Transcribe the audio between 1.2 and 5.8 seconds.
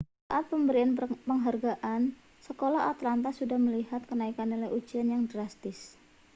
penghargaan sekolah atlanta sudah melihat kenaikan nilai ujian yang drastis